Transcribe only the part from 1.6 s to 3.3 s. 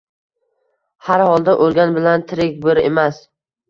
o'lgan bilan tirik bir emas.